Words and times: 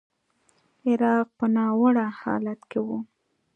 عراق 0.87 1.27
په 1.37 1.45
ناوړه 1.55 2.05
حالت 2.19 2.59
کې 2.71 2.79
و. 2.85 2.87